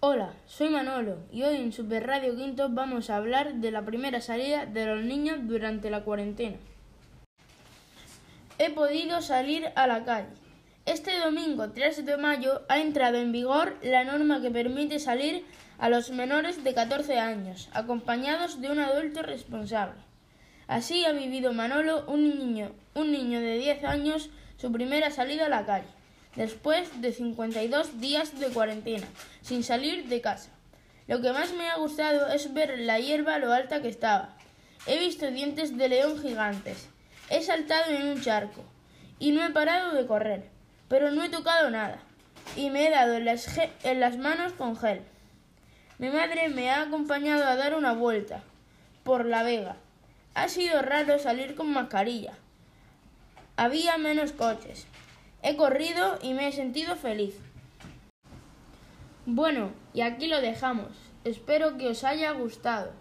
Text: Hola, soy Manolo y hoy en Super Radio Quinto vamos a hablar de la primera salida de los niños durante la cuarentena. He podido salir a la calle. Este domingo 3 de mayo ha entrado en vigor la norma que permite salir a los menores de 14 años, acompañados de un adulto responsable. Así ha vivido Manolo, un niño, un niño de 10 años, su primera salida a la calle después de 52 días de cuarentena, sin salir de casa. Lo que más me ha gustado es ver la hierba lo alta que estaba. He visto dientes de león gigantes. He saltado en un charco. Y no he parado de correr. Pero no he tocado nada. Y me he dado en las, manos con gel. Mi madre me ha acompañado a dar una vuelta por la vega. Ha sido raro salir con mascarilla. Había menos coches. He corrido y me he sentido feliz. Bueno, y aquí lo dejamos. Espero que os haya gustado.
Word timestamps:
Hola, 0.00 0.32
soy 0.46 0.68
Manolo 0.68 1.18
y 1.32 1.42
hoy 1.42 1.56
en 1.56 1.72
Super 1.72 2.06
Radio 2.06 2.36
Quinto 2.36 2.68
vamos 2.68 3.10
a 3.10 3.16
hablar 3.16 3.54
de 3.54 3.72
la 3.72 3.84
primera 3.84 4.20
salida 4.20 4.64
de 4.64 4.86
los 4.86 5.02
niños 5.02 5.38
durante 5.42 5.90
la 5.90 6.04
cuarentena. 6.04 6.56
He 8.60 8.70
podido 8.70 9.20
salir 9.22 9.72
a 9.74 9.88
la 9.88 10.04
calle. 10.04 10.28
Este 10.86 11.18
domingo 11.18 11.70
3 11.70 12.06
de 12.06 12.16
mayo 12.16 12.62
ha 12.68 12.78
entrado 12.78 13.18
en 13.18 13.32
vigor 13.32 13.76
la 13.82 14.04
norma 14.04 14.40
que 14.40 14.52
permite 14.52 15.00
salir 15.00 15.44
a 15.78 15.88
los 15.88 16.12
menores 16.12 16.62
de 16.62 16.74
14 16.74 17.18
años, 17.18 17.68
acompañados 17.72 18.60
de 18.60 18.70
un 18.70 18.78
adulto 18.78 19.22
responsable. 19.22 20.00
Así 20.68 21.06
ha 21.06 21.12
vivido 21.12 21.52
Manolo, 21.52 22.04
un 22.06 22.22
niño, 22.22 22.70
un 22.94 23.10
niño 23.10 23.40
de 23.40 23.58
10 23.58 23.82
años, 23.82 24.30
su 24.58 24.70
primera 24.70 25.10
salida 25.10 25.46
a 25.46 25.48
la 25.48 25.66
calle 25.66 25.97
después 26.38 27.02
de 27.02 27.12
52 27.12 28.00
días 28.00 28.38
de 28.38 28.46
cuarentena, 28.46 29.06
sin 29.42 29.64
salir 29.64 30.06
de 30.06 30.20
casa. 30.20 30.50
Lo 31.08 31.20
que 31.20 31.32
más 31.32 31.52
me 31.52 31.68
ha 31.68 31.76
gustado 31.78 32.28
es 32.28 32.54
ver 32.54 32.78
la 32.78 33.00
hierba 33.00 33.38
lo 33.38 33.52
alta 33.52 33.82
que 33.82 33.88
estaba. 33.88 34.36
He 34.86 35.00
visto 35.00 35.28
dientes 35.32 35.76
de 35.76 35.88
león 35.88 36.22
gigantes. 36.22 36.88
He 37.28 37.42
saltado 37.42 37.90
en 37.90 38.06
un 38.06 38.22
charco. 38.22 38.62
Y 39.18 39.32
no 39.32 39.44
he 39.44 39.50
parado 39.50 39.94
de 39.94 40.06
correr. 40.06 40.44
Pero 40.88 41.10
no 41.10 41.24
he 41.24 41.28
tocado 41.28 41.70
nada. 41.70 41.98
Y 42.54 42.70
me 42.70 42.86
he 42.86 42.90
dado 42.90 43.14
en 43.16 43.24
las, 44.00 44.16
manos 44.16 44.52
con 44.52 44.76
gel. 44.76 45.02
Mi 45.98 46.08
madre 46.08 46.50
me 46.50 46.70
ha 46.70 46.82
acompañado 46.82 47.44
a 47.46 47.56
dar 47.56 47.74
una 47.74 47.94
vuelta 47.94 48.44
por 49.02 49.26
la 49.26 49.42
vega. 49.42 49.74
Ha 50.34 50.48
sido 50.48 50.82
raro 50.82 51.18
salir 51.18 51.56
con 51.56 51.72
mascarilla. 51.72 52.34
Había 53.56 53.98
menos 53.98 54.30
coches. 54.30 54.86
He 55.42 55.56
corrido 55.56 56.18
y 56.22 56.34
me 56.34 56.48
he 56.48 56.52
sentido 56.52 56.96
feliz. 56.96 57.34
Bueno, 59.26 59.70
y 59.94 60.00
aquí 60.00 60.26
lo 60.26 60.40
dejamos. 60.40 60.88
Espero 61.24 61.76
que 61.76 61.88
os 61.88 62.02
haya 62.04 62.32
gustado. 62.32 62.92